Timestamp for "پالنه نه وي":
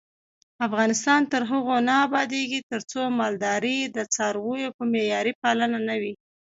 5.41-6.13